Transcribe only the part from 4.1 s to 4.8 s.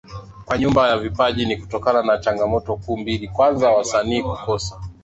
kukosa